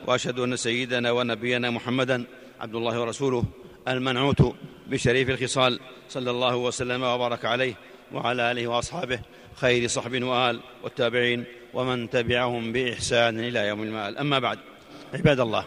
وأشهد 0.08 0.40
أن 0.40 0.56
سيدنا 0.56 1.12
ونبينا 1.12 1.70
محمدا 1.70 2.26
عبد 2.60 2.76
الله 2.76 3.02
ورسوله 3.02 3.44
المنعوت 3.88 4.56
بشريف 4.88 5.30
الخصال 5.30 5.80
صلى 6.10 6.32
الله 6.32 6.56
وسلم 6.56 7.04
وبارك 7.04 7.46
عليه 7.46 7.74
وعلى 8.14 8.52
آله 8.52 8.68
وأصحابه 8.68 9.20
خير 9.56 9.88
صحب 9.88 10.24
وآل 10.24 10.60
والتابعين 10.84 11.44
ومن 11.74 12.10
تبعهم 12.10 12.72
بإحسان 12.72 13.40
إلى 13.40 13.68
يوم 13.68 13.84
المآل. 13.84 14.18
أما 14.18 14.40
بعد 14.40 14.60
عباد 15.14 15.40
الله 15.40 15.66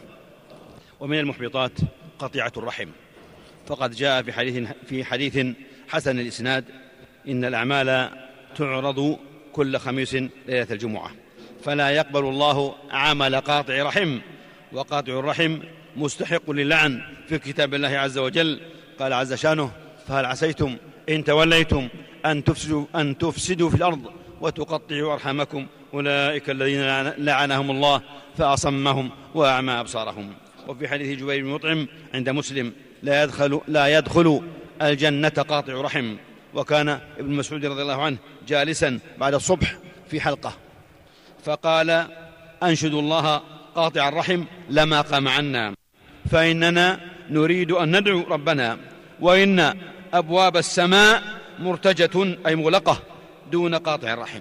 ومن 1.00 1.18
المحبطات 1.18 1.72
قطيعة 2.18 2.52
الرحم. 2.56 2.88
فقد 3.66 3.90
جاء 3.90 4.22
في 4.22 4.32
حديث 4.32 4.68
في 4.86 5.04
حديث 5.04 5.46
حسن 5.88 6.20
الإسناد 6.20 6.64
إن 7.28 7.44
الأعمال 7.44 8.08
تعرض 8.56 9.18
كل 9.52 9.78
خميس 9.78 10.14
ليلة 10.14 10.66
الجمعة 10.70 11.10
فلا 11.64 11.90
يقبل 11.90 12.20
الله 12.20 12.74
عمل 12.90 13.36
قاطع 13.36 13.82
رحم 13.82 14.18
وقاطع 14.72 15.18
الرحم 15.18 15.58
مستحق 15.96 16.50
للعن 16.50 17.02
في 17.28 17.38
كتاب 17.38 17.74
الله 17.74 17.88
عز 17.88 18.18
وجل. 18.18 18.60
قال 18.98 19.12
عز 19.12 19.34
شانه 19.34 19.72
فهل 20.08 20.24
عسيتم 20.24 20.76
إن 21.08 21.24
توليتم 21.24 21.88
أن 22.26 22.44
تفسدوا, 22.44 22.86
أن 22.94 23.18
تفسدوا 23.18 23.70
في 23.70 23.76
الأرض 23.76 24.12
وتقطعوا 24.40 25.12
أرحامكم؟ 25.12 25.66
أولئك 25.94 26.50
الذين 26.50 27.02
لعنهم 27.18 27.70
الله 27.70 28.02
فأصمهم 28.38 29.10
وأعمى 29.34 29.72
أبصارهم. 29.72 30.32
وفي 30.68 30.88
حديث 30.88 31.18
جبير 31.18 31.44
بن 31.44 31.50
مطعم 31.50 31.88
عند 32.14 32.30
مسلم 32.30 32.72
لا 33.02 33.22
يدخل, 33.22 33.60
لا 33.68 33.98
يدخل 33.98 34.42
الجنة 34.82 35.28
قاطع 35.28 35.72
رحم. 35.72 36.16
وكان 36.54 36.88
ابن 37.18 37.32
مسعود 37.34 37.66
رضي 37.66 37.82
الله 37.82 38.02
عنه 38.02 38.16
جالسا 38.48 38.98
بعد 39.18 39.34
الصبح 39.34 39.76
في 40.10 40.20
حلقة. 40.20 40.52
فقال 41.44 42.06
أنشد 42.62 42.94
الله 42.94 43.42
قاطع 43.74 44.08
الرحم 44.08 44.44
لما 44.70 45.00
قام 45.00 45.28
عنا. 45.28 45.74
فإننا 46.30 47.00
نريد 47.30 47.72
أن 47.72 47.96
ندعو 47.98 48.22
ربنا. 48.22 48.78
وإن 49.20 49.74
أبواب 50.14 50.56
السماء 50.56 51.22
مرتجة 51.58 52.36
أي 52.46 52.56
مغلقة 52.56 53.02
دون 53.52 53.74
قاطع 53.74 54.12
الرحم. 54.12 54.40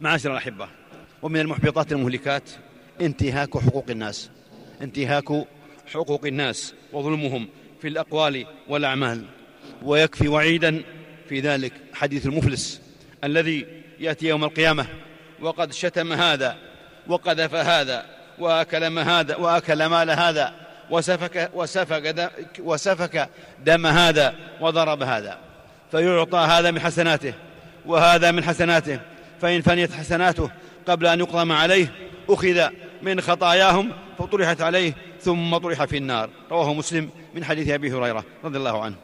معاشر 0.00 0.32
الأحبة 0.32 0.68
ومن 1.22 1.40
المحبطات 1.40 1.92
المهلكات 1.92 2.50
انتهاك 3.00 3.58
حقوق 3.58 3.84
الناس. 3.90 4.30
انتهاك 4.82 5.30
حقوق 5.94 6.26
الناس 6.26 6.74
وظلمهم 6.92 7.48
في 7.82 7.88
الأقوال 7.88 8.46
والأعمال. 8.68 9.24
ويكفي 9.82 10.28
وعيدا 10.28 10.82
في 11.28 11.40
ذلك 11.40 11.72
حديث 11.94 12.26
المفلس 12.26 12.80
الذي 13.24 13.66
يأتي 14.00 14.26
يوم 14.26 14.44
القيامة. 14.44 14.86
وقد 15.40 15.72
شتم 15.72 16.12
هذا 16.12 16.56
وقذف 17.06 17.54
هذا 17.54 18.06
وأكل 18.38 18.98
هذا 18.98 19.36
وأكل 19.36 19.86
مال 19.86 20.10
هذا 20.10 20.54
وسفك 20.90 21.50
وسفك 21.54 22.02
دم, 22.02 22.28
وسفك 22.58 23.28
دم 23.64 23.86
هذا 23.86 24.34
وضرب 24.60 25.02
هذا. 25.02 25.38
فيعطى 25.90 26.38
هذا 26.38 26.70
من 26.70 26.80
حسناته 26.80 27.34
وهذا 27.86 28.30
من 28.30 28.44
حسناته. 28.44 29.00
فإن 29.40 29.62
فنيت 29.62 29.92
حسناته 29.92 30.50
قبل 30.86 31.06
أن 31.06 31.20
يقضم 31.20 31.52
عليه 31.52 31.92
أخذ 32.28 32.68
من 33.02 33.20
خطاياهم 33.20 33.92
فطرحت 34.18 34.60
عليه 34.60 34.94
ثم 35.20 35.56
طرح 35.56 35.84
في 35.84 35.96
النار. 35.96 36.30
رواه 36.50 36.74
مسلم 36.74 37.10
من 37.34 37.44
حديث 37.44 37.68
أبي 37.68 37.92
هريرة 37.92 38.24
رضي 38.44 38.58
الله 38.58 38.82
عنه. 38.82 38.94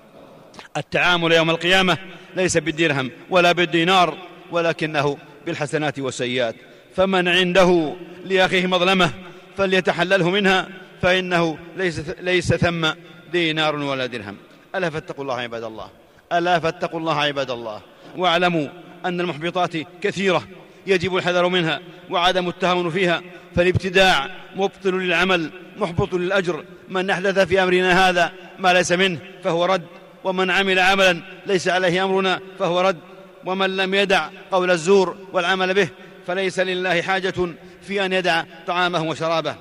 التعامل 0.77 1.33
يوم 1.33 1.51
القيامة 1.51 1.99
ليس 2.37 2.57
بالدرهم 2.57 3.11
ولا 3.31 3.53
بالدينار 3.53 4.19
ولكنه 4.51 5.17
بالحسنات 5.47 5.99
والسيئات. 5.99 6.55
فمن 6.97 7.29
عنده 7.29 7.95
لأخيه 8.25 8.67
مظلمة 8.67 9.11
فليتحلله 9.57 10.31
منها 10.31 10.69
فإنه 11.03 11.59
ليس, 11.77 12.01
ليس 12.21 12.55
ثم 12.55 12.89
دينار 13.33 13.77
ولا 13.77 14.07
درهم. 14.07 14.37
ألا 14.75 14.91
فاتقوا 14.91 15.23
الله 15.25 15.35
عباد 15.35 15.63
الله. 15.63 15.89
ألا 16.33 16.59
فاتقوا 16.59 17.01
الله 17.01 17.21
عباد 17.21 17.51
الله. 17.51 17.81
واعلموا 18.17 18.69
أن 19.05 19.21
المحبطات 19.21 19.77
كثيرة. 20.03 20.43
يجب 20.87 21.17
الحذر 21.17 21.49
منها 21.49 21.81
وعدم 22.11 22.49
التهاون 22.49 22.91
فيها 22.91 23.23
فالابتداع 23.57 24.31
مبطل 24.57 24.95
للعمل 24.95 25.51
محبط 25.77 26.15
للأجر. 26.15 26.65
من 26.89 27.11
أحدث 27.11 27.39
في 27.39 27.63
أمرنا 27.63 28.09
هذا 28.09 28.33
ما 28.59 28.73
ليس 28.73 28.93
منه 28.93 29.19
فهو 29.45 29.65
رد 29.65 29.83
ومن 30.25 30.51
عمل 30.51 30.79
عملا 30.79 31.23
ليس 31.47 31.69
عليه 31.69 32.05
أمرنا 32.05 32.41
فهو 32.59 32.81
رد. 32.81 32.99
ومن 33.45 33.77
لم 33.77 33.95
يدع 33.95 34.29
قول 34.51 34.71
الزور 34.71 35.17
والعمل 35.33 35.75
به 35.75 35.89
فليس 36.27 36.59
لله 36.59 37.03
حاجة 37.03 37.35
في 37.83 38.05
أن 38.05 38.13
يدع 38.13 38.45
طعامه 38.67 39.03
وشرابه. 39.03 39.57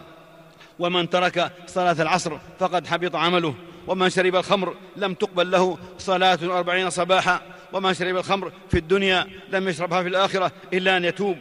ومن 0.79 1.09
ترك 1.09 1.51
صلاة 1.67 1.95
العصر 1.99 2.38
فقد 2.59 2.88
حبط 2.88 3.15
عمله 3.15 3.55
ومن 3.88 4.09
شرب 4.09 4.36
الخمر 4.36 4.75
لم 4.95 5.13
تقبل 5.13 5.51
له 5.51 5.77
صلاة 5.99 6.39
أربعين 6.43 6.89
صباحا 6.89 7.41
ومن 7.73 7.93
شرب 7.93 8.17
الخمر 8.17 8.51
في 8.71 8.77
الدنيا 8.77 9.27
لم 9.51 9.69
يشربها 9.69 10.03
في 10.03 10.09
الآخرة 10.09 10.51
إلا 10.73 10.97
أن 10.97 11.05
يتوب. 11.05 11.38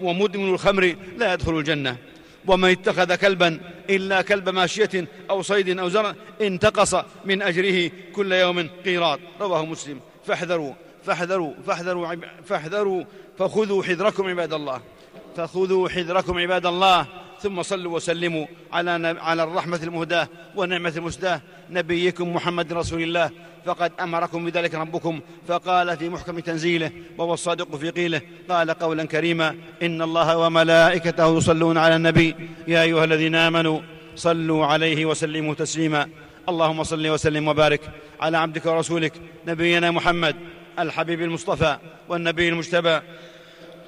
ومدمن 0.00 0.54
الخمر 0.54 0.94
لا 1.16 1.32
يدخل 1.34 1.58
الجنة. 1.58 1.96
ومن 2.46 2.70
اتخذ 2.70 3.14
كلبا 3.14 3.60
إلا 3.90 4.22
كلب 4.22 4.48
ماشية 4.48 5.08
أو 5.30 5.42
صيد 5.42 5.78
أو 5.78 5.88
زرع 5.88 6.14
انتقص 6.40 6.94
من 7.24 7.42
أجره 7.42 7.90
كل 8.12 8.32
يوم 8.32 8.68
قيراط. 8.84 9.20
رواه 9.40 9.66
مسلم. 9.66 10.00
فاحذروا 10.26 10.72
فاحذروا 11.06 11.54
فاحذروا 11.66 12.14
فاحذروا 12.44 13.04
فخذوا 13.38 13.82
حذركم 13.82 14.26
عباد 14.26 14.52
الله. 14.52 14.80
فخذوا 15.36 15.88
حذركم 15.88 16.38
عباد 16.38 16.66
الله. 16.66 17.06
ثم 17.42 17.62
صلوا 17.62 17.96
وسلموا 17.96 18.46
على 18.72 19.16
على 19.20 19.42
الرحمة 19.42 19.80
المهداة 19.82 20.28
والنعمة 20.56 20.92
المسداة. 20.96 21.40
نبيكم 21.70 22.34
محمد 22.34 22.72
رسول 22.72 23.02
الله. 23.02 23.30
فقد 23.66 23.92
أمركم 24.00 24.44
بذلك 24.44 24.74
ربكم. 24.74 25.20
فقال 25.48 25.96
في 25.96 26.08
محكم 26.08 26.38
تنزيله 26.38 26.90
وهو 27.18 27.34
الصادق 27.34 27.76
في 27.76 27.90
قيله 27.90 28.20
قال 28.50 28.70
قولا 28.70 29.04
كريما 29.04 29.56
إن 29.82 30.02
الله 30.02 30.38
وملائكته 30.38 31.36
يصلون 31.36 31.78
على 31.78 31.96
النبي. 31.96 32.34
يا 32.68 32.82
أيها 32.82 33.04
الذين 33.04 33.34
آمنوا 33.34 33.80
صلوا 34.16 34.66
عليه 34.66 35.06
وسلموا 35.06 35.54
تسليما. 35.54 36.08
اللهم 36.48 36.82
صل 36.82 37.06
وسلم 37.08 37.48
وبارك 37.48 37.80
على 38.20 38.38
عبدك 38.38 38.66
ورسولك 38.66 39.12
نبينا 39.46 39.90
محمد 39.90 40.36
الحبيب 40.78 41.22
المصطفى 41.22 41.76
والنبي 42.08 42.48
المجتبى. 42.48 43.00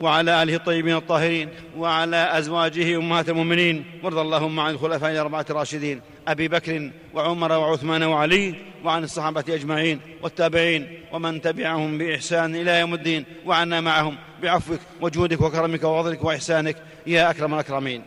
وعلى 0.01 0.43
آله 0.43 0.55
الطيبين 0.55 0.97
الطاهرين 0.97 1.49
وعلى 1.77 2.39
أزواجه 2.39 2.97
أمهات 2.97 3.29
المؤمنين. 3.29 3.85
وارض 4.03 4.19
اللهم 4.19 4.61
عن 4.61 4.75
الخلفاء 4.75 5.13
الأربعة 5.13 5.47
الراشدين 5.51 6.01
أبي 6.29 6.49
بكر 6.49 6.91
وعمر 7.15 7.53
وعثمان 7.53 8.03
وعلي 8.03 8.55
وعن 8.85 9.05
الصحابة 9.05 9.45
أجمعين 9.49 10.01
والتابعين 10.23 11.01
ومن 11.13 11.41
تبعهم 11.41 11.99
بإحسان 11.99 12.57
إلى 12.57 12.81
يوم 12.81 12.95
الدين. 12.95 13.25
وعنا 13.47 13.81
معهم. 13.81 14.17
بعفوك 14.43 14.81
وجودك 15.01 15.41
وكرمك 15.41 15.85
وفضلك 15.85 16.25
وإحسانك. 16.25 16.77
يا 17.07 17.31
أكرم 17.31 17.55
الأكرمين. 17.55 18.03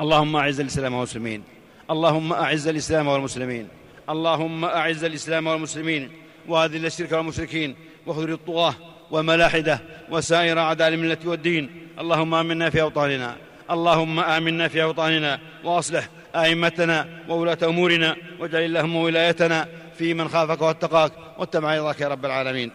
اللهم 0.00 0.36
أعز 0.36 0.60
الإسلام 0.60 0.94
والمسلمين. 0.94 1.42
اللهم 1.90 2.32
أعز 2.32 2.68
الإسلام 2.68 3.08
والمسلمين. 3.08 3.68
اللهم 4.10 4.64
أعز 4.64 5.04
الإسلام 5.04 5.46
والمسلمين. 5.46 6.10
وأذل 6.48 6.86
الشرك 6.86 7.12
والمشركين. 7.12 7.74
واخذل 8.06 8.32
الطغاة. 8.32 8.74
وملاحده 9.10 9.80
وسائر 10.10 10.58
اعداء 10.58 10.88
المله 10.88 11.18
والدين. 11.24 11.88
اللهم 11.98 12.34
آمنا 12.34 12.70
في 12.70 12.82
أوطاننا. 12.82 13.36
اللهم 13.70 14.20
آمنا 14.20 14.68
في 14.68 14.82
أوطاننا. 14.82 15.38
وأصلح 15.64 16.08
أئمتنا 16.36 17.08
وولاة 17.28 17.58
أمورنا. 17.64 18.16
واجعل 18.40 18.62
اللهم 18.62 18.96
ولايتنا 18.96 19.68
في 19.98 20.14
من 20.14 20.28
خافك 20.28 20.62
واتقاك. 20.62 21.12
واتبع 21.38 21.78
رضاك 21.78 22.00
يا 22.00 22.08
رب 22.08 22.24
العالمين. 22.24 22.70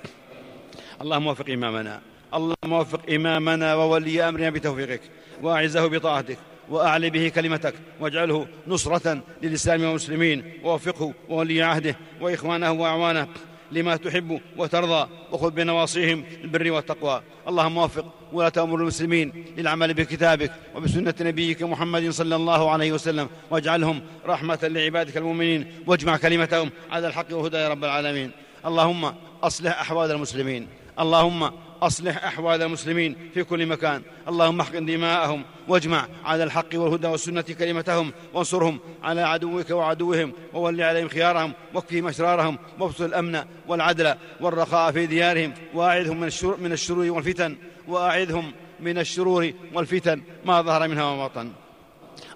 اللهم 1.02 1.28
وفق 1.28 1.50
إمامنا. 1.50 2.02
اللهم 2.34 2.74
وفق 2.74 3.00
إمامنا 3.10 3.76
وولي 3.76 4.30
أمرنا 4.30 4.50
بتوفيقك. 4.50 5.02
وأعزه 5.42 5.88
بطاعتك. 5.88 6.38
واعل 6.70 7.10
به 7.10 7.30
كلمتك. 7.30 7.74
واجعله 8.00 8.48
نصرة 8.68 9.22
للإسلام 9.44 9.84
والمسلمين. 9.84 10.54
ووفقه 10.64 11.14
وولي 11.30 11.62
عهده 11.62 11.96
وإخوانه 12.22 12.72
وأعوانه. 12.72 13.28
لما 13.74 13.96
تحب 13.96 14.42
وترضى 14.58 15.10
وخذ 15.32 15.52
بنواصيهم 15.52 16.24
البر 16.44 16.72
والتقوى. 16.72 17.22
اللهم 17.48 17.78
وفق 17.78 18.06
ولاة 18.34 18.52
أمور 18.58 18.82
المسلمين 18.82 19.46
للعمل 19.58 19.94
بكتابك 19.94 20.52
وبسنة 20.76 21.14
نبيك 21.22 21.64
محمد 21.64 22.10
صلى 22.10 22.36
الله 22.36 22.72
عليه 22.72 22.92
وسلم. 22.92 23.30
واجعلهم 23.52 24.02
رحمة 24.26 24.60
لعبادك 24.64 25.18
المؤمنين. 25.18 25.66
واجمع 25.88 26.18
كلمتهم 26.18 26.70
على 26.92 27.08
الحق 27.08 27.26
والهدى 27.32 27.58
يا 27.58 27.70
رب 27.70 27.84
العالمين. 27.84 28.32
اللهم 28.66 29.14
أصلح 29.44 29.80
أحوال 29.80 30.12
المسلمين. 30.12 30.68
اللهم 31.00 31.52
أصلح 31.84 32.26
أحوال 32.26 32.62
المسلمين 32.62 33.16
في 33.34 33.44
كل 33.44 33.66
مكان. 33.66 34.02
اللهم 34.28 34.60
احقن 34.62 34.86
دماءهم 34.86 35.44
واجمع 35.68 36.08
على 36.26 36.44
الحق 36.44 36.72
والهدى 36.74 37.08
والسنة 37.08 37.42
كلمتهم 37.42 38.12
وانصرهم 38.34 38.80
على 39.04 39.22
عدوك 39.22 39.70
وعدوهم 39.70 40.34
وول 40.54 40.82
عليهم 40.82 41.08
خيارهم 41.08 41.54
واكفهم 41.74 42.08
أشرارهم 42.08 42.58
وابسط 42.80 43.02
الأمن 43.02 43.44
والعدل 43.68 44.16
والرخاء 44.42 44.92
في 44.92 45.06
ديارهم 45.06 45.54
وأعذهم 45.74 46.20
من 46.60 46.72
الشرور, 46.72 47.12
والفتن 47.12 47.56
وأعذهم 47.88 48.52
من 48.80 48.98
الشرور 48.98 49.52
والفتن. 49.74 50.22
ما 50.46 50.62
ظهر 50.62 50.88
منها 50.88 51.04
وما 51.04 51.28
بطن. 51.28 51.52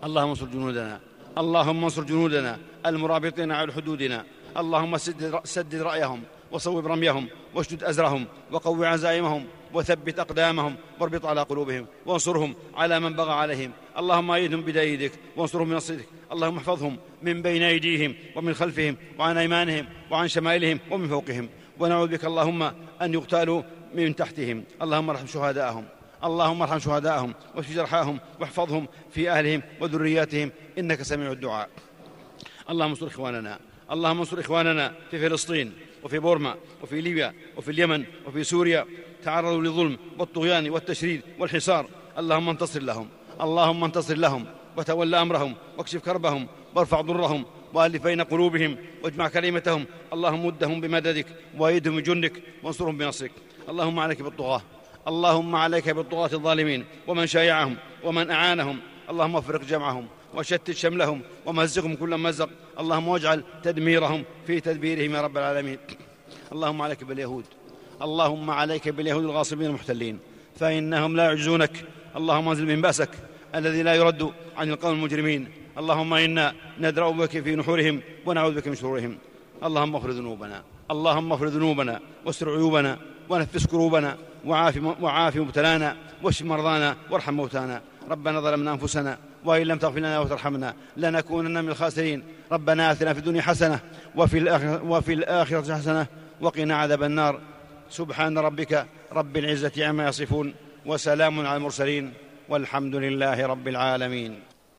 اللهم 0.03 0.29
انصر 0.29 0.45
جنودنا. 0.45 0.99
اللهم 1.38 1.83
انصر 1.83 2.03
جنودنا 2.03 2.57
المرابطين 2.86 3.51
على 3.51 3.73
حدودنا. 3.73 4.23
اللهم 4.57 4.97
سدد 5.43 5.75
رأيهم. 5.75 6.21
وصوب 6.51 6.88
رميهم 6.88 7.27
واشدد 7.55 7.83
أزرهم 7.83 8.25
وقوي 8.51 8.88
عزائمهم 8.88 9.45
وثبت 9.73 10.19
أقدامهم 10.19 10.75
واربط 10.99 11.25
على 11.25 11.41
قلوبهم 11.41 11.86
وانصرهم 12.05 12.55
على 12.75 12.99
من 12.99 13.13
بغى 13.13 13.31
عليهم. 13.31 13.71
اللهم 13.97 14.31
أيدهم 14.31 14.62
بدايدك 14.62 15.12
وانصرهم 15.36 15.69
بنصرك 15.69 16.07
اللهم 16.31 16.57
احفظهم 16.57 16.97
من 17.21 17.41
بين 17.41 17.63
أيديهم 17.63 18.15
ومن 18.36 18.53
خلفهم 18.53 18.97
وعن 19.19 19.38
أيمانهم 19.38 19.86
وعن 20.12 20.27
شمائلهم 20.27 20.79
ومن 20.91 21.07
فوقهم. 21.07 21.49
ونعوذ 21.79 22.07
بك 22.07 22.25
اللهم 22.25 22.63
أن 23.01 23.13
يقتالوا 23.13 23.62
من 23.95 24.15
تحتهم. 24.15 24.63
اللهم 24.81 25.10
ارحم 25.10 25.27
شهداءهم. 25.27 25.86
اللهم 26.23 26.62
ارحم 26.62 26.79
شهداءهم 26.79 27.33
واشف 27.55 27.75
جرحاهم 27.75 28.19
واحفظهم 28.39 28.88
في 29.12 29.31
أهلهم 29.31 29.63
وذرياتهم. 29.81 30.51
إنك 30.79 31.01
سميع 31.01 31.31
الدعاء. 31.31 31.69
اللهم 32.69 32.89
انصر 32.89 33.07
إخواننا. 33.07 33.60
اللهم 33.91 34.19
انصر 34.19 34.39
إخواننا 34.39 34.93
في 35.12 35.29
فلسطين. 35.29 35.73
وفي 36.03 36.19
بورما 36.19 36.55
وفي 36.83 37.01
ليبيا 37.01 37.33
وفي 37.57 37.71
اليمن 37.71 38.05
وفي 38.27 38.43
سوريا. 38.43 38.86
تعرضوا 39.23 39.62
للظلم 39.62 39.97
والطغيان 40.19 40.69
والتشريد 40.69 41.21
والحصار. 41.39 41.89
اللهم 42.17 42.49
انتصر 42.49 42.81
لهم 42.81 43.07
اللهم 43.41 43.83
انتصر 43.83 44.17
لهم. 44.17 44.45
وتول 44.77 45.15
أمرهم 45.15 45.55
واكشف 45.77 46.05
كربهم 46.05 46.47
وارفع 46.75 47.01
ضرهم 47.01 47.45
وألف 47.73 48.03
بين 48.03 48.21
قلوبهم 48.21 48.77
واجمع 49.03 49.27
كلمتهم. 49.27 49.86
اللهم 50.13 50.45
مدهم 50.45 50.81
بمددك 50.81 51.25
وايدهم 51.57 51.95
بجندك 51.95 52.43
وانصرهم 52.63 52.97
بنصرك. 52.97 53.31
اللهم 53.69 53.99
عليك 53.99 54.21
بالطغاة 54.21 54.62
اللهم 55.07 55.55
عليك 55.55 55.89
بالطغاة 55.89 56.29
الظالمين. 56.33 56.86
ومن 57.07 57.27
شايعهم 57.27 57.75
ومن 58.03 58.31
أعانهم 58.31 58.79
اللهم 59.10 59.36
افرق 59.36 59.62
جمعهم 59.62 60.06
وشتت 60.36 60.72
شملهم 60.72 61.22
ومزقهم 61.46 61.96
كل 61.96 62.17
مزق. 62.17 62.50
اللهم 62.80 63.08
واجعل 63.08 63.43
تدميرهم 63.63 64.24
في 64.48 64.60
تدبيرهم 64.60 65.15
يا 65.15 65.22
رب 65.22 65.38
العالمين. 65.38 65.78
اللهم 66.52 66.82
عليك 66.82 67.04
باليهود. 67.04 67.46
اللهم 68.02 68.52
عليك 68.52 68.89
باليهود 68.89 69.24
الغاصبين 69.24 69.67
المحتلين. 69.67 70.20
فإنهم 70.60 71.15
لا 71.15 71.24
يعجزونك. 71.24 71.86
اللهم 72.15 72.50
انزل 72.50 72.65
من 72.65 72.82
بأسك 72.82 73.10
الذي 73.56 73.84
لا 73.84 73.93
يرد 73.96 74.32
عن 74.58 74.70
القوم 74.70 74.93
المجرمين. 74.93 75.48
اللهم 75.78 76.13
إنا 76.13 76.54
ندرأ 76.80 77.10
بك 77.10 77.30
في 77.30 77.56
نحورهم 77.56 78.02
ونعوذ 78.26 78.56
بك 78.56 78.67
من 78.67 78.76
شرورهم. 78.76 79.17
اللهم 79.63 79.96
اغفر 79.96 80.10
ذنوبنا. 80.10 80.63
اللهم 80.91 81.32
اغفر 81.32 81.48
ذنوبنا. 81.48 82.00
واستر 82.26 82.50
عيوبنا. 82.50 82.98
ونفس 83.30 83.67
كروبنا. 83.67 84.17
وعاف, 84.46 84.80
وعاف 85.02 85.36
مبتلانا. 85.36 85.98
واشف 86.24 86.46
مرضانا. 86.46 86.96
وارحم 87.12 87.34
موتانا. 87.34 87.82
ربنا 88.10 88.39
ظلمنا 88.39 88.72
أنفسنا 88.72 89.17
وإن 89.46 89.67
لم 89.67 89.78
تغفر 89.78 90.00
لنا 90.00 90.20
وترحمنا 90.20 90.74
لنكونن 90.98 91.63
من 91.63 91.70
الخاسرين. 91.70 92.24
ربنا 92.52 92.91
آتنا 92.91 93.13
في 93.13 93.20
الدنيا 93.20 93.41
حسنة 93.41 93.80
وفي 94.15 94.38
الآخرة, 94.38 94.84
وفي 94.84 95.13
الآخرة 95.13 95.76
حسنة 95.76 96.08
وقنا 96.41 96.76
عذاب 96.76 97.04
النار. 97.04 97.39
سبحان 97.89 98.38
ربك 98.38 98.86
رب 99.12 99.38
العزة 99.38 99.88
عما 99.88 100.08
يصفون 100.08 100.54
وسلام 100.86 101.39
على 101.39 101.58
المرسلين 101.58 102.13
والحمد 102.50 102.96
لله 102.96 103.46
رب 103.46 103.67
العالمين. 103.67 104.39